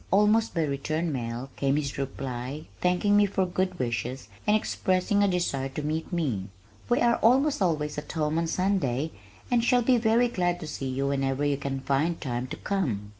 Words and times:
Almost 0.09 0.55
by 0.55 0.63
return 0.63 1.11
mail 1.13 1.51
came 1.57 1.75
his 1.75 1.95
reply 1.99 2.65
thanking 2.79 3.15
me 3.15 3.27
for 3.27 3.45
my 3.45 3.51
good 3.51 3.77
wishes 3.77 4.29
and 4.47 4.55
expressing 4.57 5.21
a 5.21 5.27
desire 5.27 5.69
to 5.69 5.83
meet 5.83 6.11
me. 6.11 6.47
"We 6.89 7.01
are 7.01 7.17
almost 7.17 7.61
always 7.61 7.99
at 7.99 8.11
home 8.11 8.39
on 8.39 8.47
Sunday 8.47 9.11
and 9.51 9.63
shall 9.63 9.83
be 9.83 9.97
very 9.99 10.27
glad 10.27 10.59
to 10.61 10.65
see 10.65 10.89
you 10.89 11.05
whenever 11.09 11.45
you 11.45 11.57
can 11.57 11.81
find 11.81 12.19
time 12.19 12.47
to 12.47 12.57
come." 12.57 13.09